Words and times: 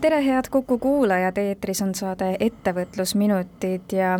tere, 0.00 0.24
head 0.24 0.44
Kuku 0.50 0.78
kuulajad, 0.78 1.38
eetris 1.38 1.80
on 1.82 1.94
saade 1.94 2.30
Ettevõtlusminutid 2.40 3.94
ja 3.96 4.14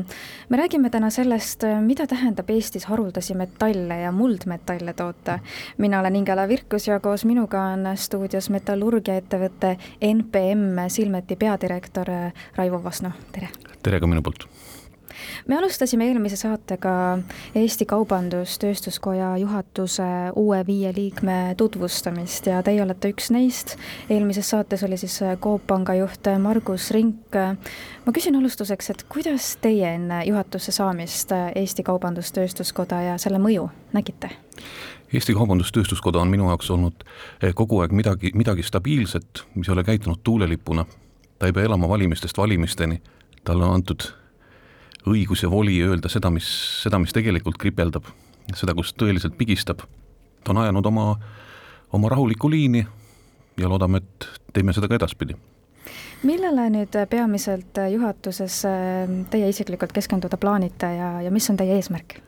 me 0.49 0.59
räägime 0.59 0.91
täna 0.91 1.11
sellest, 1.15 1.65
mida 1.85 2.07
tähendab 2.11 2.51
Eestis 2.51 2.89
haruldasi 2.91 3.37
metalle 3.39 4.01
ja 4.01 4.13
muldmetalle 4.13 4.93
toota. 4.93 5.39
mina 5.79 6.01
olen 6.01 6.17
Ingela 6.17 6.49
Virkus 6.49 6.89
ja 6.89 7.01
koos 7.01 7.25
minuga 7.25 7.63
on 7.63 7.87
stuudios 7.95 8.51
metallurgiaettevõtte 8.51 9.77
NPM 10.01 10.89
Silmeti 10.89 11.37
peadirektor 11.37 12.07
Raivo 12.57 12.83
Vasno, 12.85 13.13
tere! 13.33 13.49
tere 13.83 14.01
ka 14.01 14.07
minu 14.07 14.23
poolt! 14.23 14.49
Me 15.47 15.57
alustasime 15.59 16.07
eelmise 16.09 16.37
saatega 16.37 17.19
Eesti 17.55 17.87
Kaubandus-Tööstuskoja 17.89 19.37
juhatuse 19.41 20.09
uue 20.37 20.61
viie 20.67 20.93
liikme 20.97 21.55
tutvustamist 21.57 22.47
ja 22.47 22.63
teie 22.63 22.83
olete 22.83 23.13
üks 23.13 23.31
neist. 23.35 23.77
eelmises 24.11 24.51
saates 24.51 24.83
oli 24.85 24.97
siis 24.97 25.21
Coop 25.41 25.67
Panga 25.67 25.95
juht 25.95 26.31
Margus 26.39 26.91
Rink. 26.91 27.35
ma 28.07 28.13
küsin 28.13 28.37
alustuseks, 28.37 28.91
et 28.91 29.07
kuidas 29.09 29.57
teie 29.61 29.95
enne 29.95 30.25
juhatusse 30.25 30.73
saamist 30.73 31.33
Eesti 31.55 31.83
Kaubandus-Tööstuskoda 31.83 33.03
ja 33.03 33.19
selle 33.19 33.39
mõju 33.39 33.69
nägite? 33.93 34.31
Eesti 35.13 35.33
Kaubandus-Tööstuskoda 35.33 36.21
on 36.21 36.29
minu 36.29 36.51
jaoks 36.51 36.71
olnud 36.71 37.05
kogu 37.55 37.81
aeg 37.81 37.93
midagi, 37.97 38.33
midagi 38.35 38.63
stabiilset, 38.63 39.45
mis 39.55 39.69
ei 39.69 39.73
ole 39.73 39.85
käitunud 39.85 40.21
tuulelipuna. 40.23 40.87
ta 41.39 41.47
ei 41.47 41.53
pea 41.53 41.65
elama 41.65 41.89
valimistest 41.89 42.39
valimisteni, 42.39 43.03
talle 43.45 43.65
on 43.65 43.75
antud 43.75 44.03
õigus 45.09 45.43
ja 45.43 45.51
voli 45.51 45.79
öelda 45.85 46.11
seda, 46.13 46.31
mis, 46.31 46.49
seda, 46.83 46.99
mis 47.03 47.15
tegelikult 47.15 47.59
kripeldab, 47.61 48.09
seda, 48.55 48.75
kus 48.77 48.95
tõeliselt 48.99 49.37
pigistab. 49.39 49.85
ta 50.45 50.55
on 50.55 50.63
ajanud 50.63 50.87
oma, 50.87 51.17
oma 51.93 52.09
rahulikku 52.09 52.51
liini 52.51 52.87
ja 53.59 53.69
loodame, 53.69 54.03
et 54.03 54.29
teeme 54.53 54.73
seda 54.73 54.89
ka 54.89 54.99
edaspidi. 54.99 55.37
millele 56.23 56.69
nüüd 56.71 56.97
peamiselt 57.11 57.79
juhatuses 57.93 58.63
äh, 58.67 59.11
teie 59.31 59.49
isiklikult 59.49 59.93
keskenduda 59.93 60.37
plaanite 60.37 60.87
ja, 60.87 61.11
ja 61.23 61.31
mis 61.31 61.51
on 61.51 61.57
teie 61.57 61.77
eesmärk? 61.79 62.19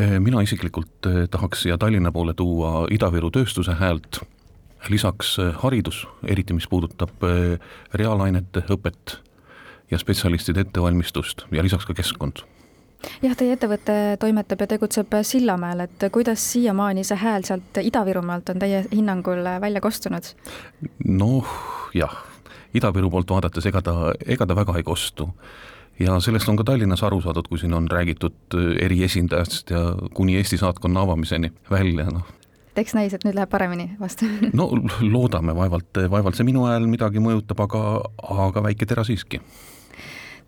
Äh, 0.00 0.18
mina 0.20 0.40
isiklikult 0.44 1.06
äh, 1.06 1.28
tahaks 1.30 1.62
siia 1.62 1.78
Tallinna 1.78 2.12
poole 2.12 2.34
tuua 2.34 2.86
Ida-Viru 2.90 3.30
tööstuse 3.30 3.76
häält, 3.80 4.20
lisaks 4.88 5.36
haridus, 5.62 6.06
eriti 6.24 6.54
mis 6.54 6.68
puudutab 6.68 7.24
reaalainete 7.92 8.62
õpet 8.70 9.18
ja 9.90 9.98
spetsialistide 9.98 10.66
ettevalmistust 10.66 11.46
ja 11.52 11.62
lisaks 11.62 11.86
ka 11.88 11.94
keskkond 11.94 12.44
jah, 13.22 13.34
teie 13.38 13.54
ettevõte 13.54 13.96
toimetab 14.20 14.64
ja 14.64 14.70
tegutseb 14.74 15.18
Sillamäel, 15.26 15.84
et 15.86 16.08
kuidas 16.12 16.42
siiamaani 16.52 17.04
see 17.06 17.18
hääl 17.20 17.46
sealt 17.46 17.80
Ida-Virumaalt 17.82 18.52
on 18.52 18.62
teie 18.62 18.84
hinnangul 18.92 19.44
välja 19.62 19.82
kostunud? 19.84 20.32
noh, 21.04 21.56
jah, 21.94 22.14
Ida-Viru 22.74 23.10
poolt 23.10 23.30
vaadates 23.30 23.66
ega 23.70 23.82
ta, 23.84 24.12
ega 24.26 24.46
ta 24.46 24.56
väga 24.56 24.76
ei 24.78 24.86
kostu. 24.86 25.28
ja 25.98 26.20
sellest 26.20 26.48
on 26.48 26.56
ka 26.56 26.64
Tallinnas 26.64 27.02
aru 27.02 27.20
saadud, 27.22 27.48
kui 27.48 27.58
siin 27.58 27.74
on 27.74 27.88
räägitud 27.90 28.58
eriesindajast 28.80 29.70
ja 29.70 29.84
kuni 30.14 30.36
Eesti 30.36 30.58
saatkonna 30.58 31.06
avamiseni 31.06 31.52
välja, 31.70 32.10
noh. 32.12 32.26
eks 32.76 32.94
näis, 32.94 33.14
et 33.14 33.24
nüüd 33.26 33.38
läheb 33.38 33.50
paremini 33.50 33.92
vastu 34.00 34.26
no 34.52 34.70
loodame, 35.00 35.54
vaevalt, 35.54 36.06
vaevalt 36.10 36.38
see 36.38 36.46
minu 36.46 36.66
hääl 36.66 36.86
midagi 36.90 37.22
mõjutab, 37.22 37.66
aga, 37.66 37.82
aga 38.46 38.68
väike 38.70 38.86
tera 38.86 39.06
siiski 39.06 39.42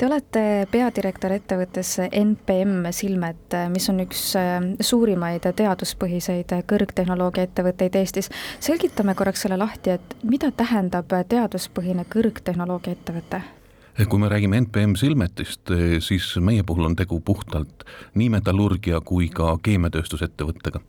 Te 0.00 0.06
olete 0.08 0.42
peadirektor 0.72 1.34
ettevõttes 1.34 1.90
NPM 2.08 2.86
Silmet, 2.96 3.52
mis 3.68 3.84
on 3.92 3.98
üks 4.00 4.22
äh, 4.40 4.54
suurimaid 4.80 5.44
teaduspõhiseid 5.58 6.54
kõrgtehnoloogia 6.70 7.44
ettevõtteid 7.44 7.98
Eestis. 8.00 8.30
selgitame 8.64 9.12
korraks 9.14 9.42
selle 9.44 9.58
lahti, 9.60 9.98
et 9.98 10.14
mida 10.24 10.48
tähendab 10.56 11.12
teaduspõhine 11.28 12.06
kõrgtehnoloogia 12.08 12.96
ettevõte? 12.96 13.42
kui 14.08 14.22
me 14.22 14.30
räägime 14.32 14.62
NPM 14.62 14.94
Silmetist, 14.96 15.68
siis 16.00 16.30
meie 16.40 16.62
puhul 16.64 16.88
on 16.88 16.96
tegu 16.96 17.18
puhtalt 17.20 17.84
nii 18.14 18.30
metallurgia 18.32 19.02
kui 19.04 19.28
ka 19.28 19.58
keemiatööstusettevõttega. 19.62 20.80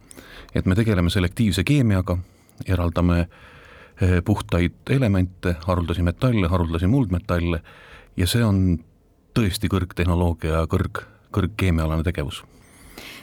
et 0.56 0.66
me 0.66 0.76
tegeleme 0.76 1.10
selektiivse 1.10 1.66
keemiaga, 1.68 2.16
eraldame 2.64 3.20
eh, 3.20 4.22
puhtaid 4.24 4.88
elemente, 4.90 5.58
haruldasi 5.68 6.02
metalle, 6.02 6.48
haruldasi 6.48 6.88
muldmetalle 6.88 7.60
ja 8.16 8.28
see 8.28 8.44
on 8.46 8.80
tõesti 9.34 9.70
kõrgtehnoloogia 9.72 10.62
ja 10.62 10.68
kõrg, 10.70 11.04
kõrgkeemiaalane 11.36 12.04
tegevus? 12.08 12.44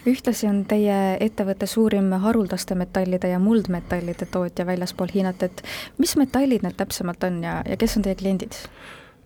Ühtlasi 0.09 0.47
on 0.49 0.63
teie 0.69 1.17
ettevõtte 1.21 1.67
suurim 1.67 2.13
haruldaste 2.23 2.75
metallide 2.79 3.29
ja 3.33 3.39
muldmetallide 3.43 4.29
tootja 4.31 4.67
väljaspool 4.67 5.11
Hiinat, 5.15 5.43
et 5.43 5.63
mis 5.99 6.15
metallid 6.17 6.65
need 6.65 6.79
täpsemalt 6.79 7.25
on 7.29 7.43
ja, 7.45 7.59
ja 7.67 7.77
kes 7.77 7.99
on 7.99 8.07
teie 8.07 8.17
kliendid? 8.19 8.57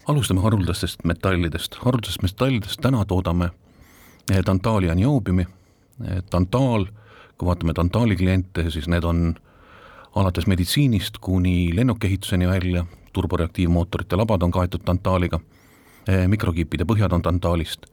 alustame 0.08 0.42
haruldastest 0.42 1.04
metallidest, 1.06 1.76
haruldastest 1.84 2.22
metallidest 2.22 2.80
täna 2.82 3.04
toodame 3.06 3.52
eh, 4.32 4.40
tantaali 4.44 4.88
ja 4.90 4.96
nioobiumi, 4.98 5.46
eh, 6.08 6.22
tantaal, 6.30 6.88
kui 7.38 7.46
vaatame 7.46 7.72
tantaali 7.72 8.16
kliente, 8.16 8.64
siis 8.70 8.88
need 8.90 9.04
on 9.06 9.36
alates 10.18 10.46
meditsiinist 10.50 11.20
kuni 11.20 11.70
lennukehituseni 11.76 12.48
välja, 12.48 12.86
turboreaktiivmootorite 13.12 14.16
labad 14.16 14.42
on 14.42 14.50
kaetud 14.50 14.82
tantaaliga 14.84 15.40
mikrokiipide 16.06 16.84
põhjad 16.88 17.12
on 17.14 17.22
tantaalist. 17.22 17.86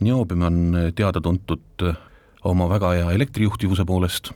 Niobium 0.00 0.42
on 0.46 0.58
eh, 0.78 0.92
teada-tuntud 0.94 1.86
eh, 1.88 1.96
oma 2.46 2.68
väga 2.70 2.92
hea 2.94 3.10
elektrijuhtivuse 3.16 3.84
poolest, 3.84 4.30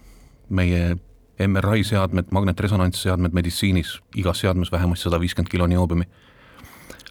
meie 0.51 0.97
MRI 1.43 1.85
seadmed, 1.87 2.33
magnetresonantsseadmed 2.35 3.35
meditsiinis, 3.35 3.97
igas 4.19 4.43
seadmes 4.43 4.73
vähemasti 4.73 5.09
sada 5.09 5.21
viiskümmend 5.23 5.51
kilo 5.51 5.67
niobiumi. 5.67 6.09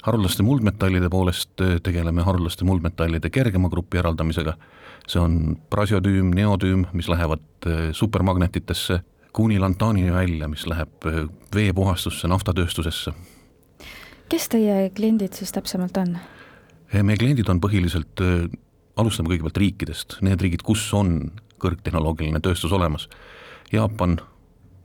haruldaste 0.01 0.43
muldmetallide 0.43 1.09
poolest 1.09 1.61
tegeleme 1.83 2.21
haruldaste 2.25 2.65
muldmetallide 2.65 3.29
kergema 3.29 3.69
grupi 3.69 3.97
eraldamisega, 3.97 4.55
see 5.07 5.21
on 5.21 5.57
prasiotüüm, 5.69 6.31
neotüüm, 6.35 6.87
mis 6.93 7.09
lähevad 7.09 7.67
supermagnetitesse, 7.93 8.99
kuni 9.33 9.59
lantaanini 9.59 10.13
välja, 10.13 10.47
mis 10.47 10.65
läheb 10.67 11.05
veepuhastusse, 11.55 12.27
naftatööstusesse 12.27 13.13
kes 14.31 14.47
teie 14.51 14.89
kliendid 14.95 15.35
siis 15.35 15.51
täpsemalt 15.51 15.97
on? 15.99 16.15
Eh, 16.91 17.03
meie 17.03 17.19
kliendid 17.19 17.49
on 17.51 17.59
põhiliselt, 17.63 18.21
eh, 18.23 18.47
alustame 18.99 19.31
kõigepealt 19.31 19.59
riikidest, 19.59 20.19
need 20.25 20.41
riigid, 20.41 20.63
kus 20.63 20.83
on 20.95 21.31
kõrgtehnoloogiline 21.61 22.39
tööstus 22.43 22.71
olemas. 22.71 23.07
Jaapan, 23.71 24.19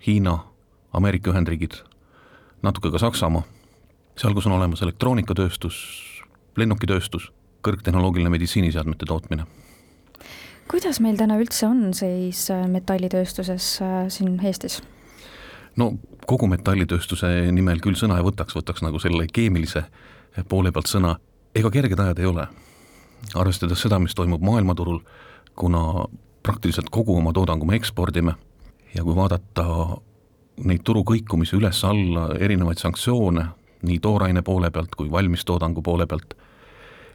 Hiina, 0.06 0.38
Ameerika 0.94 1.32
Ühendriigid, 1.32 1.80
natuke 2.62 2.90
ka 2.90 2.98
Saksamaa, 3.02 3.44
seal, 4.16 4.34
kus 4.34 4.46
on 4.46 4.56
olemas 4.58 4.82
elektroonikatööstus, 4.82 5.78
lennukitööstus, 6.56 7.30
kõrgtehnoloogiline 7.66 8.30
meditsiiniseadmete 8.30 9.06
tootmine 9.06 9.46
kuidas 10.66 10.98
meil 10.98 11.14
täna 11.14 11.36
üldse 11.38 11.66
on 11.68 11.94
seis 11.94 12.48
äh, 12.50 12.64
metallitööstuses 12.66 13.78
siin 14.10 14.40
Eestis? 14.42 14.80
No 15.76 15.92
kogu 16.26 16.48
metallitööstuse 16.50 17.30
nimel 17.52 17.80
küll 17.84 17.98
sõna 17.98 18.18
ei 18.20 18.26
võtaks, 18.26 18.56
võtaks 18.56 18.84
nagu 18.84 19.00
selle 19.02 19.26
keemilise 19.32 19.84
poole 20.48 20.72
pealt 20.72 20.90
sõna, 20.90 21.16
ega 21.56 21.70
kerged 21.72 22.00
ajad 22.00 22.18
ei 22.20 22.30
ole. 22.30 22.46
arvestades 23.34 23.80
seda, 23.80 23.98
mis 23.98 24.14
toimub 24.14 24.42
maailmaturul, 24.44 25.00
kuna 25.56 26.06
praktiliselt 26.42 26.90
kogu 26.90 27.16
oma 27.16 27.32
toodangu 27.32 27.66
me 27.66 27.76
ekspordime 27.76 28.34
ja 28.94 29.02
kui 29.02 29.16
vaadata 29.16 29.64
neid 30.64 30.84
turu 30.84 31.02
kõikumisi 31.04 31.56
üles-alla, 31.56 32.28
erinevaid 32.40 32.78
sanktsioone 32.80 33.46
nii 33.86 33.98
tooraine 34.02 34.42
poole 34.42 34.70
pealt 34.70 34.94
kui 34.96 35.10
valmistoodangu 35.10 35.82
poole 35.82 36.06
pealt, 36.06 36.34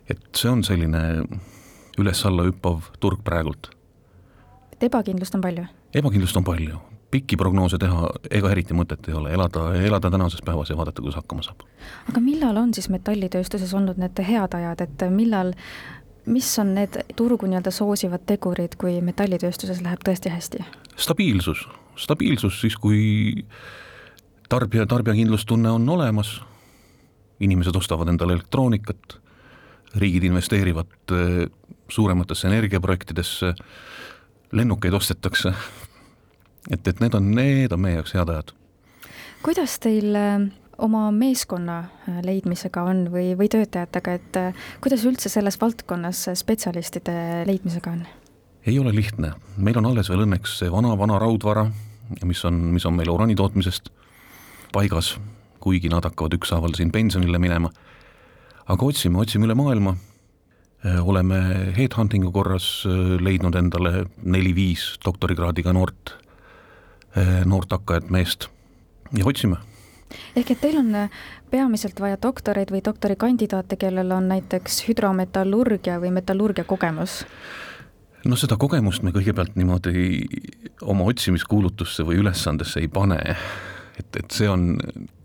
et 0.10 0.22
see 0.36 0.50
on 0.52 0.64
selline 0.64 1.24
üles-alla 2.02 2.46
hüppav 2.50 2.92
turg 3.00 3.24
praegult. 3.24 3.72
et 4.74 4.84
ebakindlust 4.84 5.36
on 5.36 5.42
palju? 5.42 5.66
ebakindlust 5.94 6.38
on 6.38 6.44
palju, 6.44 6.82
pikki 7.12 7.38
prognoose 7.38 7.78
teha 7.82 8.10
ega 8.32 8.52
eriti 8.54 8.76
mõtet 8.78 9.10
ei 9.10 9.16
ole, 9.18 9.34
elada, 9.36 9.66
elada 9.76 10.12
tänases 10.12 10.44
päevas 10.46 10.72
ja 10.72 10.78
vaadata, 10.80 11.04
kuidas 11.04 11.20
hakkama 11.20 11.44
saab. 11.46 11.66
aga 12.10 12.24
millal 12.24 12.58
on 12.58 12.74
siis 12.74 12.90
metallitööstuses 12.90 13.74
olnud 13.78 14.00
need 14.02 14.22
head 14.28 14.56
ajad, 14.58 14.84
et 14.86 15.06
millal, 15.12 15.54
mis 16.26 16.50
on 16.60 16.74
need 16.78 17.02
turgu 17.20 17.50
nii-öelda 17.50 17.74
soosivad 17.76 18.24
tegurid, 18.30 18.78
kui 18.80 19.00
metallitööstuses 19.04 19.84
läheb 19.84 20.04
tõesti 20.08 20.32
hästi? 20.32 20.64
stabiilsus, 21.02 21.66
stabiilsus 22.00 22.62
siis, 22.62 22.78
kui 22.80 23.46
tarbija, 24.50 24.88
tarbijakindlustunne 24.88 25.72
on 25.72 25.90
olemas, 25.90 26.40
inimesed 27.40 27.76
ostavad 27.76 28.12
endale 28.12 28.38
elektroonikat, 28.38 29.18
riigid 30.00 30.24
investeerivad 30.24 31.16
suurematesse 31.92 32.48
energiaprojektidesse, 32.48 33.54
lennukeid 34.56 34.94
ostetakse 34.94 35.52
et, 36.70 36.88
et 36.88 37.00
need 37.00 37.16
on, 37.18 37.30
need 37.36 37.74
on 37.74 37.82
meie 37.82 37.98
jaoks 37.98 38.14
head 38.16 38.30
ajad. 38.30 38.54
kuidas 39.42 39.78
teil 39.82 40.16
äh, 40.16 40.44
oma 40.78 41.08
meeskonna 41.16 41.78
äh, 41.82 42.20
leidmisega 42.26 42.84
on 42.86 43.06
või, 43.14 43.32
või 43.38 43.50
töötajatega, 43.52 44.18
et 44.20 44.40
äh, 44.40 44.66
kuidas 44.84 45.06
üldse 45.10 45.32
selles 45.34 45.58
valdkonnas 45.62 46.28
spetsialistide 46.42 47.48
leidmisega 47.50 47.96
on? 47.96 48.06
ei 48.66 48.78
ole 48.80 48.94
lihtne, 48.96 49.34
meil 49.58 49.82
on 49.82 49.90
alles 49.90 50.12
veel 50.12 50.28
õnneks 50.28 50.60
see 50.62 50.72
vana-vana 50.72 51.18
raudvara, 51.22 51.66
mis 52.26 52.46
on, 52.46 52.62
mis 52.76 52.86
on 52.86 52.98
meil 52.98 53.10
uraani 53.10 53.36
tootmisest 53.40 53.90
paigas, 54.72 55.16
kuigi 55.62 55.90
nad 55.90 56.06
hakkavad 56.06 56.38
ükshaaval 56.38 56.78
siin 56.78 56.92
pensionile 56.94 57.42
minema. 57.42 57.72
aga 58.68 58.86
otsime, 58.86 59.18
otsime 59.20 59.50
üle 59.50 59.58
maailma. 59.58 59.96
oleme 61.02 61.38
headhunting'u 61.78 62.32
korras 62.32 62.86
leidnud 63.22 63.56
endale 63.56 64.06
neli-viis 64.24 64.98
doktorikraadiga 65.06 65.74
noort, 65.74 66.21
noort 67.46 67.72
hakkajat 67.72 68.10
meest. 68.10 68.48
Ja 69.18 69.26
otsime. 69.28 69.58
Ehk 70.36 70.52
et 70.54 70.62
teil 70.62 70.78
on 70.80 70.94
äh, 70.96 71.10
peamiselt 71.52 72.00
vaja 72.00 72.18
doktoreid 72.22 72.72
või 72.72 72.82
doktorikandidaate, 72.86 73.78
kellel 73.80 74.12
on 74.16 74.30
näiteks 74.32 74.84
hüdrometallurgia 74.88 76.00
või 76.02 76.14
metallurgia 76.20 76.68
kogemus? 76.68 77.22
no 78.22 78.38
seda 78.38 78.54
kogemust 78.62 79.02
me 79.02 79.10
kõigepealt 79.16 79.56
niimoodi 79.58 80.20
oma 80.86 81.08
otsimiskuulutusse 81.10 82.04
või 82.06 82.20
ülesandesse 82.22 82.84
ei 82.84 82.88
pane, 82.92 83.18
et, 83.98 84.20
et 84.20 84.36
see 84.36 84.50
on, 84.50 84.76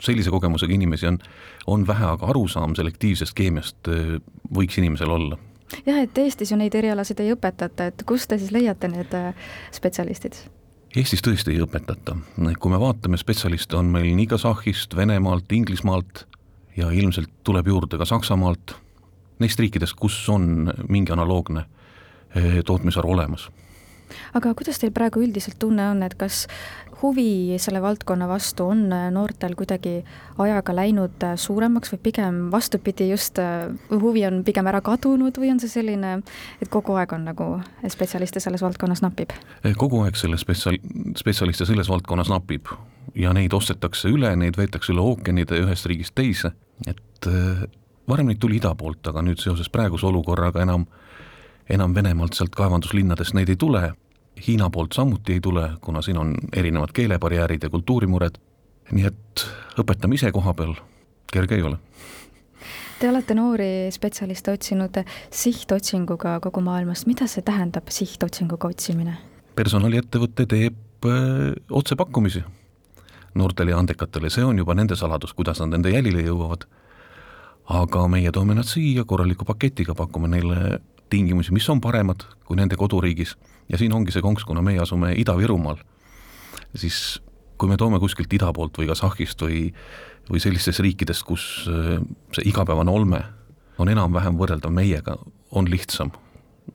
sellise 0.03 0.33
kogemusega 0.33 0.73
inimesi 0.73 1.11
on, 1.11 1.19
on 1.67 1.85
vähe, 1.87 2.06
aga 2.15 2.31
arusaam 2.33 2.73
selektiivsest 2.79 3.37
keemiast 3.37 3.93
äh, 3.93 4.17
võiks 4.49 4.81
inimesel 4.81 5.12
olla. 5.12 5.38
Jah, 5.85 5.99
et 5.99 6.19
Eestis 6.23 6.53
ju 6.53 6.56
neid 6.56 6.75
erialasid 6.79 7.21
ei 7.21 7.35
õpetata, 7.35 7.91
et 7.91 8.06
kust 8.06 8.31
te 8.31 8.38
siis 8.38 8.55
leiate 8.55 8.88
need 8.88 9.15
spetsialistid? 9.75 10.38
Eestis 10.96 11.20
tõesti 11.20 11.52
ei 11.52 11.58
õpetata, 11.60 12.14
kui 12.56 12.72
me 12.72 12.78
vaatame 12.81 13.19
spetsialiste, 13.20 13.76
on 13.76 13.90
meil 13.93 14.14
nii 14.16 14.31
Kasahhist, 14.31 14.94
Venemaalt, 14.96 15.50
Inglismaalt 15.52 16.22
ja 16.76 16.88
ilmselt 16.88 17.28
tuleb 17.44 17.69
juurde 17.69 17.98
ka 18.00 18.06
Saksamaalt, 18.08 18.72
neist 19.44 19.60
riikidest, 19.60 19.93
kus 20.00 20.16
on 20.32 20.70
mingi 20.88 21.12
analoogne 21.12 21.66
eh, 22.32 22.62
tootmisharu 22.64 23.12
olemas 23.12 23.50
aga 24.35 24.55
kuidas 24.55 24.81
teil 24.82 24.93
praegu 24.94 25.23
üldiselt 25.25 25.58
tunne 25.62 25.91
on, 25.91 26.03
et 26.06 26.14
kas 26.19 26.47
huvi 27.03 27.58
selle 27.61 27.82
valdkonna 27.82 28.29
vastu 28.29 28.70
on 28.73 28.87
noortel 29.12 29.55
kuidagi 29.58 29.99
ajaga 30.41 30.75
läinud 30.76 31.26
suuremaks 31.37 31.93
või 31.93 32.00
pigem 32.08 32.41
vastupidi, 32.53 33.11
just 33.11 33.38
äh, 33.43 33.69
huvi 33.91 34.25
on 34.29 34.43
pigem 34.47 34.67
ära 34.70 34.81
kadunud 34.85 35.37
või 35.41 35.53
on 35.53 35.61
see 35.61 35.73
selline, 35.73 36.19
et 36.62 36.73
kogu 36.73 36.97
aeg 36.97 37.12
on 37.17 37.26
nagu 37.29 37.50
spetsialiste 37.93 38.41
selles 38.41 38.64
valdkonnas 38.64 39.05
napib? 39.05 39.35
kogu 39.76 40.03
aeg 40.06 40.17
selle 40.17 40.41
spetsial-, 40.41 40.81
spetsialiste 41.19 41.69
selles 41.69 41.91
valdkonnas 41.93 42.32
napib 42.32 42.73
ja 43.14 43.32
neid 43.37 43.52
ostetakse 43.56 44.11
üle, 44.12 44.32
neid 44.37 44.56
veetakse 44.56 44.94
üle 44.94 45.05
ookeanide 45.05 45.61
ühest 45.64 45.88
riigist 45.91 46.17
teise, 46.17 46.52
et 46.88 47.29
äh, 47.31 47.67
varem 48.09 48.31
neid 48.31 48.41
tuli 48.41 48.61
ida 48.61 48.73
poolt, 48.79 49.05
aga 49.11 49.25
nüüd 49.25 49.43
seoses 49.43 49.70
praeguse 49.73 50.09
olukorraga 50.09 50.64
enam 50.64 50.87
enam 51.70 51.94
Venemaalt 51.94 52.36
sealt 52.36 52.54
kaevanduslinnadest 52.56 53.34
neid 53.34 53.48
ei 53.48 53.56
tule, 53.56 53.92
Hiina 54.46 54.68
poolt 54.70 54.92
samuti 54.92 55.32
ei 55.32 55.40
tule, 55.40 55.70
kuna 55.80 56.02
siin 56.02 56.18
on 56.20 56.34
erinevad 56.52 56.92
keelebarjäärid 56.92 57.62
ja 57.62 57.70
kultuurimured, 57.72 58.36
nii 58.92 59.06
et 59.08 59.44
õpetame 59.80 60.18
ise 60.18 60.28
koha 60.32 60.52
peal, 60.54 60.74
kerge 61.32 61.56
ei 61.56 61.64
ole. 61.64 61.78
Te 63.00 63.08
olete 63.08 63.34
noori 63.34 63.88
spetsialiste 63.92 64.52
otsinud 64.52 65.00
sihtotsinguga 65.32 66.38
kogu 66.44 66.60
maailmast, 66.64 67.08
mida 67.08 67.28
see 67.28 67.44
tähendab, 67.44 67.88
sihtotsinguga 67.92 68.68
otsimine? 68.72 69.16
personaliettevõte 69.56 70.44
teeb 70.44 71.06
öö, 71.08 71.52
otsepakkumisi 71.70 72.42
noortele 73.34 73.72
ja 73.72 73.78
andekatele, 73.80 74.30
see 74.32 74.44
on 74.44 74.58
juba 74.58 74.74
nende 74.76 74.96
saladus, 74.96 75.32
kuidas 75.36 75.62
nad 75.62 75.72
nende 75.72 75.92
jälile 75.92 76.24
jõuavad. 76.26 76.66
aga 77.66 78.04
meie 78.08 78.30
toome 78.32 78.54
nad 78.54 78.68
siia 78.68 79.04
korraliku 79.04 79.44
paketiga, 79.44 79.94
pakume 79.94 80.28
neile 80.28 80.78
tingimusi, 81.11 81.55
mis 81.55 81.69
on 81.70 81.81
paremad 81.81 82.25
kui 82.47 82.56
nende 82.58 82.76
koduriigis 82.79 83.37
ja 83.69 83.79
siin 83.79 83.94
ongi 83.94 84.14
see 84.14 84.23
konks, 84.23 84.44
kuna 84.44 84.62
meie 84.62 84.81
asume 84.82 85.12
Ida-Virumaal, 85.19 85.81
siis 86.75 87.20
kui 87.58 87.70
me 87.70 87.79
toome 87.81 88.00
kuskilt 88.03 88.32
ida 88.37 88.53
poolt 88.53 88.79
või 88.79 88.88
Kasahhist 88.91 89.43
või, 89.43 89.70
või 90.31 90.43
sellistest 90.43 90.82
riikidest, 90.85 91.25
kus 91.26 91.67
äh, 91.70 91.97
see 92.37 92.49
igapäevane 92.50 92.93
olme 92.93 93.23
on 93.79 93.91
enam-vähem 93.93 94.38
võrreldav 94.41 94.73
meiega, 94.73 95.19
on 95.50 95.69
lihtsam. 95.70 96.11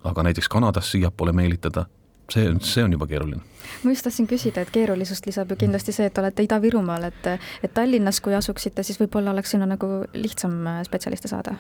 aga 0.04 0.24
näiteks 0.24 0.48
Kanadast 0.48 0.92
siiapoole 0.92 1.34
meelitada, 1.36 1.86
see 2.32 2.48
on, 2.50 2.62
see 2.62 2.84
on 2.84 2.92
juba 2.92 3.08
keeruline. 3.08 3.42
ma 3.84 3.92
just 3.92 4.04
tahtsin 4.04 4.28
küsida, 4.28 4.62
et 4.62 4.72
keerulisust 4.72 5.26
lisab 5.26 5.52
ju 5.52 5.56
kindlasti 5.56 5.92
see, 5.92 6.06
et 6.06 6.18
olete 6.18 6.44
Ida-Virumaal, 6.44 7.10
et 7.12 7.32
et 7.64 7.74
Tallinnas, 7.74 8.22
kui 8.22 8.36
asuksite, 8.36 8.84
siis 8.84 9.00
võib-olla 9.00 9.32
oleks 9.32 9.52
sinna 9.52 9.66
nagu 9.66 10.04
lihtsam 10.14 10.68
äh, 10.68 10.84
spetsialiste 10.88 11.28
saada 11.28 11.58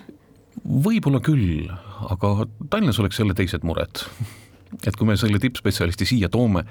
võib-olla 0.65 1.21
küll, 1.23 1.69
aga 2.09 2.33
Tallinnas 2.69 2.99
oleks 2.99 3.19
jälle 3.19 3.33
teised 3.37 3.63
mured. 3.67 4.03
et 4.87 4.95
kui 4.95 5.07
me 5.07 5.17
selle 5.19 5.39
tippspetsialisti 5.39 6.05
siia 6.07 6.29
toome, 6.29 6.63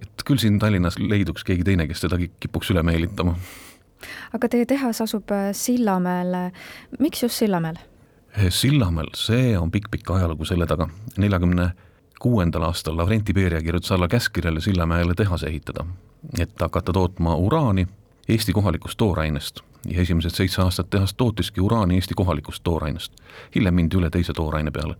et 0.00 0.24
küll 0.26 0.40
siin 0.42 0.58
Tallinnas 0.58 0.98
leiduks 0.98 1.44
keegi 1.46 1.64
teine, 1.66 1.86
kes 1.86 2.06
teda 2.06 2.18
kipuks 2.18 2.72
üle 2.74 2.82
meelitama. 2.82 3.36
aga 4.32 4.48
teie 4.48 4.66
tehas 4.66 5.00
asub 5.00 5.30
äh, 5.30 5.50
Sillamäel, 5.52 6.50
miks 6.98 7.22
just 7.22 7.38
Sillamäel? 7.38 7.78
Eh, 8.36 8.50
Sillamäel, 8.50 9.10
see 9.14 9.56
on 9.58 9.70
pikk-pikk 9.70 10.10
ajalugu 10.16 10.44
selle 10.44 10.66
taga, 10.66 10.88
neljakümne 11.18 11.72
kuuendal 12.20 12.68
aastal 12.68 12.96
Lavrenti 12.96 13.32
Beria 13.32 13.62
kirjutas 13.62 13.92
alla 13.92 14.08
käskkirjale 14.08 14.60
Sillamäele 14.60 15.14
tehase 15.14 15.46
ehitada, 15.46 15.86
et 16.38 16.54
hakata 16.60 16.92
tootma 16.92 17.36
uraani 17.36 17.86
Eesti 18.28 18.52
kohalikust 18.52 18.98
toorainest 18.98 19.64
ja 19.88 20.00
esimesed 20.00 20.30
seitse 20.30 20.62
aastat 20.62 20.90
tehas 20.90 21.14
tootiski 21.14 21.60
uraani 21.60 21.94
Eesti 21.94 22.14
kohalikust 22.14 22.62
toorainest. 22.62 23.12
hiljem 23.54 23.74
mindi 23.74 23.96
üle 23.96 24.10
teise 24.10 24.32
tooraine 24.32 24.70
peale. 24.70 24.94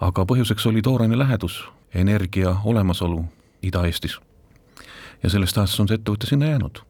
aga 0.00 0.24
põhjuseks 0.24 0.68
oli 0.68 0.82
tooraine 0.82 1.18
lähedus, 1.18 1.68
energia 1.94 2.56
olemasolu 2.64 3.24
Ida-Eestis. 3.62 4.20
ja 5.22 5.30
sellest 5.30 5.58
ajast 5.58 5.80
on 5.80 5.88
see 5.88 6.00
ettevõte 6.00 6.26
sinna 6.26 6.46
jäänud. 6.46 6.80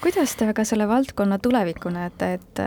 kuidas 0.00 0.36
te 0.36 0.48
aga 0.48 0.64
selle 0.64 0.88
valdkonna 0.88 1.38
tulevikku 1.38 1.88
näete, 1.88 2.34
et, 2.34 2.60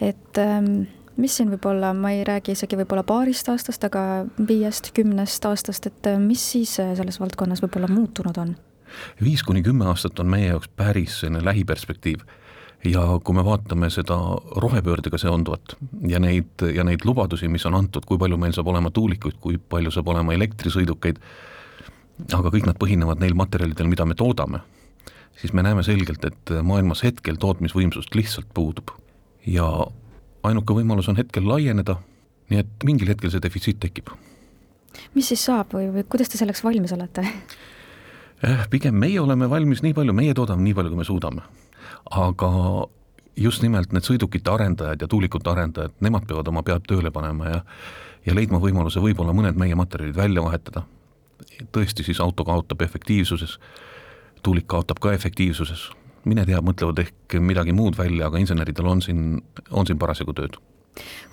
et 0.00 0.38
ähm, 0.38 0.82
mis 1.16 1.36
siin 1.36 1.50
võib 1.50 1.66
olla, 1.66 1.92
ma 1.94 2.10
ei 2.14 2.24
räägi 2.24 2.54
isegi 2.54 2.76
võib-olla 2.76 3.02
paarist 3.02 3.48
aastast, 3.48 3.84
aga 3.84 4.24
viiest, 4.48 4.92
kümnest 4.94 5.44
aastast, 5.44 5.86
et 5.86 6.06
äh, 6.06 6.18
mis 6.18 6.50
siis 6.52 6.78
äh, 6.80 6.94
selles 6.96 7.20
valdkonnas 7.20 7.62
võib-olla 7.62 7.90
muutunud 7.90 8.38
on? 8.38 8.56
viis 9.22 9.42
kuni 9.46 9.62
kümme 9.62 9.86
aastat 9.86 10.18
on 10.18 10.26
meie 10.26 10.48
jaoks 10.48 10.68
päris 10.76 11.20
selline 11.20 11.44
lähiperspektiiv 11.44 12.24
ja 12.84 13.02
kui 13.24 13.36
me 13.36 13.44
vaatame 13.44 13.90
seda 13.92 14.16
rohepöördega 14.62 15.18
seonduvat 15.18 15.76
ja 16.08 16.20
neid, 16.22 16.64
ja 16.74 16.84
neid 16.84 17.04
lubadusi, 17.04 17.48
mis 17.48 17.66
on 17.68 17.76
antud, 17.76 18.06
kui 18.08 18.18
palju 18.18 18.38
meil 18.40 18.54
saab 18.56 18.70
olema 18.72 18.92
tuulikuid, 18.94 19.36
kui 19.40 19.58
palju 19.58 19.92
saab 19.94 20.08
olema 20.08 20.34
elektrisõidukeid, 20.36 21.20
aga 22.36 22.52
kõik 22.52 22.68
nad 22.68 22.78
põhinevad 22.80 23.20
neil 23.20 23.36
materjalidel, 23.36 23.90
mida 23.90 24.06
me 24.08 24.16
toodame, 24.16 24.62
siis 25.40 25.52
me 25.56 25.64
näeme 25.66 25.84
selgelt, 25.84 26.24
et 26.24 26.54
maailmas 26.64 27.04
hetkel 27.04 27.40
tootmisvõimsust 27.40 28.16
lihtsalt 28.16 28.48
puudub. 28.54 28.96
ja 29.46 29.66
ainuke 30.44 30.74
võimalus 30.76 31.08
on 31.08 31.16
hetkel 31.16 31.48
laieneda, 31.48 31.96
nii 32.50 32.60
et 32.60 32.84
mingil 32.84 33.08
hetkel 33.08 33.30
see 33.30 33.40
defitsiit 33.40 33.80
tekib. 33.80 34.08
mis 35.14 35.28
siis 35.28 35.44
saab 35.44 35.74
või, 35.74 35.92
või 35.92 36.04
kuidas 36.08 36.28
te 36.28 36.38
selleks 36.38 36.64
valmis 36.64 36.92
olete? 36.92 37.28
Eh, 38.42 38.68
pigem 38.70 38.94
meie 38.94 39.20
oleme 39.20 39.50
valmis 39.50 39.82
nii 39.82 39.92
palju, 39.94 40.12
meie 40.16 40.34
toodame 40.34 40.62
nii 40.62 40.74
palju, 40.74 40.90
kui 40.90 40.98
me 40.98 41.04
suudame 41.04 41.42
aga 42.10 42.50
just 43.36 43.62
nimelt 43.62 43.92
need 43.92 44.04
sõidukite 44.04 44.52
arendajad 44.52 45.02
ja 45.02 45.08
tuulikute 45.08 45.50
arendajad, 45.50 45.92
nemad 46.00 46.26
peavad 46.28 46.48
oma 46.48 46.62
pead 46.62 46.86
tööle 46.88 47.10
panema 47.10 47.48
ja 47.48 47.60
ja 48.26 48.34
leidma 48.36 48.60
võimaluse 48.62 49.02
võib-olla 49.02 49.34
mõned 49.36 49.58
meie 49.60 49.76
materjalid 49.78 50.16
välja 50.16 50.42
vahetada. 50.44 50.82
tõesti, 51.72 52.04
siis 52.04 52.20
auto 52.20 52.44
kaotab 52.44 52.82
efektiivsuses, 52.82 53.58
tuulik 54.42 54.66
kaotab 54.66 55.00
ka 55.00 55.12
efektiivsuses, 55.12 55.90
mine 56.24 56.44
tea, 56.46 56.60
mõtlevad 56.60 56.98
ehk 56.98 57.36
midagi 57.40 57.72
muud 57.72 57.96
välja, 57.98 58.26
aga 58.26 58.38
inseneridel 58.38 58.86
on 58.86 59.02
siin, 59.02 59.42
on 59.70 59.86
siin 59.86 59.98
parasjagu 59.98 60.32
tööd. 60.32 60.56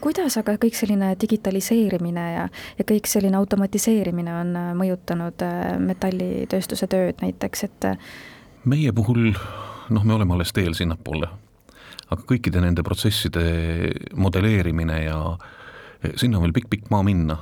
Kuidas 0.02 0.38
aga 0.38 0.56
kõik 0.62 0.76
selline 0.78 1.16
digitaliseerimine 1.22 2.26
ja, 2.34 2.48
ja 2.78 2.86
kõik 2.88 3.08
selline 3.10 3.38
automatiseerimine 3.38 4.34
on 4.36 4.54
mõjutanud 4.80 5.44
äh, 5.44 5.78
metallitööstuse 5.80 6.88
tööd 6.88 7.24
näiteks, 7.24 7.64
et 7.64 7.90
meie 8.64 8.94
puhul 8.94 9.34
noh, 9.89 10.03
me 10.03 10.13
oleme 10.13 10.34
alles 10.34 10.53
teel 10.53 10.75
sinnapoole. 10.77 11.29
aga 12.08 12.24
kõikide 12.24 12.62
nende 12.63 12.84
protsesside 12.88 13.41
modelleerimine 14.15 15.01
ja 15.03 15.17
sinna 16.15 16.39
on 16.39 16.46
veel 16.46 16.56
pikk-pikk 16.56 16.91
maa 16.94 17.03
minna, 17.03 17.36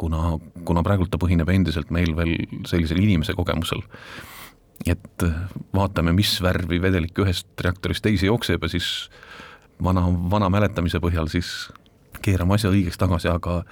kuna, 0.00 0.38
kuna 0.64 0.82
praegult 0.86 1.10
ta 1.12 1.20
põhineb 1.20 1.50
endiselt 1.52 1.90
meil 1.92 2.14
veel 2.16 2.36
sellisel 2.68 3.02
inimese 3.02 3.36
kogemusel. 3.36 3.82
et 4.86 5.24
vaatame, 5.74 6.12
mis 6.12 6.36
värvi 6.42 6.80
vedelik 6.82 7.18
ühest 7.18 7.48
reaktorist 7.64 8.04
teise 8.04 8.26
jookseb 8.26 8.62
ja 8.62 8.68
siis 8.68 9.10
vana, 9.82 10.04
vana 10.30 10.50
mäletamise 10.52 11.00
põhjal 11.00 11.30
siis 11.32 11.70
keerame 12.22 12.56
asja 12.56 12.70
õigeks 12.70 12.98
tagasi, 13.00 13.28
aga 13.28 13.62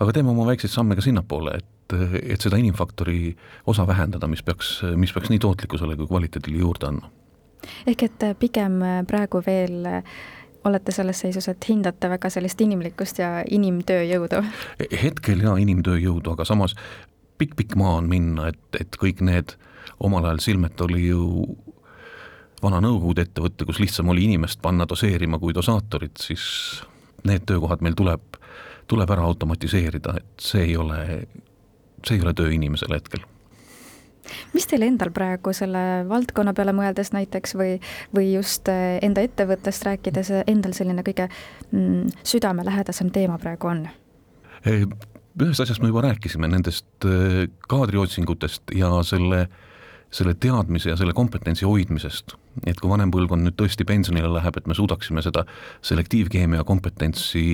aga 0.00 0.12
teeme 0.12 0.32
oma 0.32 0.46
väikseid 0.48 0.72
samme 0.72 0.96
ka 0.96 1.04
sinnapoole, 1.04 1.58
et 1.58 1.70
et 1.94 2.40
seda 2.40 2.56
inimfaktori 2.56 3.34
osa 3.68 3.84
vähendada, 3.86 4.26
mis 4.26 4.42
peaks, 4.42 4.78
mis 4.96 5.12
peaks 5.12 5.28
nii 5.30 5.38
tootlikkusele 5.38 5.96
kui 5.98 6.08
kvaliteedile 6.08 6.62
juurde 6.62 6.88
andma. 6.88 7.10
Ehk 7.86 8.06
et 8.08 8.24
pigem 8.38 8.80
praegu 9.08 9.42
veel 9.46 9.84
olete 10.64 10.92
selles 10.92 11.20
seisus, 11.20 11.48
et 11.48 11.68
hindate 11.68 12.08
väga 12.08 12.30
sellist 12.32 12.60
inimlikkust 12.64 13.20
ja 13.20 13.30
inimtööjõudu? 13.50 14.40
hetkel 15.02 15.44
jaa, 15.44 15.56
inimtööjõudu, 15.60 16.32
aga 16.32 16.46
samas 16.48 16.76
pikk-pikk 17.38 17.76
maa 17.76 17.98
on 18.00 18.08
minna, 18.08 18.48
et, 18.52 18.80
et 18.80 18.98
kõik 19.00 19.20
need, 19.24 19.56
omal 20.00 20.24
ajal 20.24 20.42
Silmet 20.44 20.80
oli 20.86 21.08
ju 21.08 21.26
vana 22.62 22.80
Nõukogude 22.80 23.26
ettevõte, 23.26 23.66
kus 23.68 23.80
lihtsam 23.82 24.08
oli 24.14 24.24
inimest 24.28 24.62
panna 24.64 24.86
doseerima 24.88 25.38
kui 25.42 25.54
dosaatorit, 25.56 26.16
siis 26.20 26.46
need 27.28 27.44
töökohad 27.48 27.84
meil 27.84 27.96
tuleb, 27.98 28.40
tuleb 28.88 29.10
ära 29.10 29.26
automatiseerida, 29.28 30.16
et 30.20 30.48
see 30.48 30.70
ei 30.70 30.76
ole, 30.80 31.04
see 32.06 32.16
ei 32.16 32.24
ole 32.24 32.34
töö 32.36 32.52
inimesele 32.56 33.00
hetkel 33.00 33.26
mis 34.52 34.68
teil 34.70 34.86
endal 34.86 35.12
praegu 35.14 35.52
selle 35.56 36.04
valdkonna 36.08 36.54
peale 36.56 36.74
mõeldes 36.76 37.12
näiteks 37.16 37.56
või, 37.58 37.76
või 38.16 38.32
just 38.34 38.68
eh, 38.72 38.98
enda 39.02 39.24
ettevõttest 39.24 39.86
rääkides 39.88 40.32
endal 40.46 40.76
selline 40.76 41.04
kõige 41.06 41.28
mm, 41.70 42.14
südamelähedasem 42.22 43.12
teema 43.14 43.38
praegu 43.42 43.72
on? 43.72 43.86
ühest 44.64 45.60
asjast 45.60 45.82
me 45.82 45.90
juba 45.90 46.06
rääkisime, 46.06 46.48
nendest 46.48 47.08
eh, 47.08 47.46
kaadriotsingutest 47.68 48.74
ja 48.78 48.90
selle 49.04 49.46
äh, 49.46 49.62
selle 50.14 50.34
teadmise 50.38 50.92
ja 50.92 50.96
selle 50.96 51.12
kompetentsi 51.16 51.66
hoidmisest, 51.66 52.36
et 52.66 52.78
kui 52.80 52.90
vanem 52.90 53.10
põlvkond 53.14 53.46
nüüd 53.46 53.56
tõesti 53.58 53.86
pensionile 53.88 54.30
läheb, 54.36 54.58
et 54.58 54.68
me 54.70 54.76
suudaksime 54.78 55.22
seda 55.24 55.44
selektiivkeemia 55.84 56.64
kompetentsi 56.66 57.44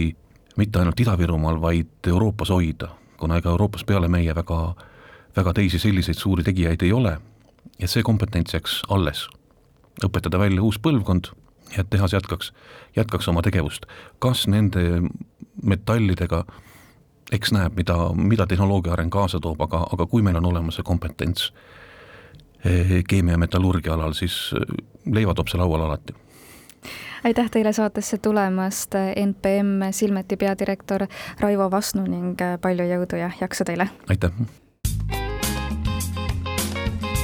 mitte 0.60 0.80
ainult 0.82 1.00
Ida-Virumaal, 1.00 1.60
vaid 1.62 2.10
Euroopas 2.10 2.52
hoida, 2.52 2.90
kuna 3.20 3.38
ega 3.40 3.52
Euroopas 3.54 3.86
peale 3.88 4.10
meie 4.12 4.34
väga, 4.36 4.60
väga 5.36 5.52
teisi 5.54 5.78
selliseid 5.78 6.18
suuri 6.18 6.44
tegijaid 6.44 6.82
ei 6.82 6.92
ole, 6.92 7.18
et 7.78 7.90
see 7.90 8.02
kompetents 8.02 8.54
jääks 8.54 8.82
alles. 8.88 9.28
õpetada 10.04 10.38
välja 10.38 10.62
uus 10.62 10.78
põlvkond 10.78 11.32
ja 11.76 11.80
et 11.80 11.90
tehas 11.90 12.12
jätkaks, 12.12 12.52
jätkaks 12.96 13.28
oma 13.28 13.42
tegevust. 13.42 13.86
kas 14.18 14.46
nende 14.46 15.02
metallidega 15.62 16.44
eks 17.32 17.52
näeb, 17.52 17.76
mida, 17.76 17.96
mida 18.14 18.46
tehnoloogia 18.46 18.92
areng 18.92 19.10
kaasa 19.10 19.40
toob, 19.40 19.60
aga, 19.60 19.86
aga 19.92 20.06
kui 20.06 20.22
meil 20.22 20.36
on 20.36 20.44
olemas 20.44 20.74
see 20.74 20.82
kompetents, 20.82 21.52
Eh, 22.64 23.04
keemia 23.08 23.32
ja 23.32 23.38
metallurgia 23.38 23.94
alal, 23.94 24.12
siis 24.12 24.54
eh, 24.56 24.84
leivatopse 25.12 25.56
laual 25.56 25.80
alati. 25.80 26.14
aitäh 27.24 27.50
teile 27.50 27.72
saatesse 27.72 28.18
tulemast, 28.18 28.94
NPM 29.26 29.90
Silmeti 29.90 30.36
peadirektor 30.36 31.06
Raivo 31.40 31.70
Vasnu 31.70 32.04
ning 32.04 32.40
eh, 32.40 32.58
palju 32.60 32.84
jõudu 32.84 33.16
ja 33.16 33.30
jaksu 33.40 33.64
teile! 33.64 33.88
aitäh! 34.08 34.30